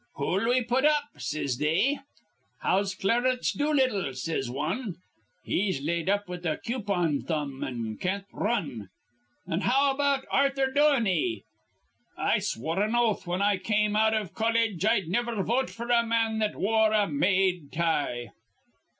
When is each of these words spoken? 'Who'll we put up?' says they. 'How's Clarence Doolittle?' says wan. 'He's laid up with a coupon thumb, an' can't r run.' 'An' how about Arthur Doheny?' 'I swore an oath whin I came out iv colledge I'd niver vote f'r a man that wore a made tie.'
'Who'll 0.15 0.49
we 0.49 0.63
put 0.63 0.83
up?' 0.83 1.11
says 1.19 1.59
they. 1.59 1.99
'How's 2.61 2.95
Clarence 2.95 3.51
Doolittle?' 3.53 4.15
says 4.15 4.49
wan. 4.49 4.95
'He's 5.43 5.79
laid 5.79 6.09
up 6.09 6.27
with 6.27 6.43
a 6.43 6.57
coupon 6.57 7.21
thumb, 7.21 7.63
an' 7.63 7.97
can't 8.01 8.25
r 8.33 8.43
run.' 8.45 8.89
'An' 9.47 9.61
how 9.61 9.93
about 9.93 10.25
Arthur 10.31 10.71
Doheny?' 10.71 11.43
'I 12.17 12.39
swore 12.39 12.81
an 12.81 12.95
oath 12.95 13.25
whin 13.27 13.43
I 13.43 13.57
came 13.57 13.95
out 13.95 14.15
iv 14.15 14.33
colledge 14.33 14.83
I'd 14.83 15.07
niver 15.07 15.43
vote 15.43 15.67
f'r 15.69 15.91
a 15.91 16.03
man 16.03 16.39
that 16.39 16.55
wore 16.55 16.93
a 16.93 17.07
made 17.07 17.71
tie.' 17.71 18.31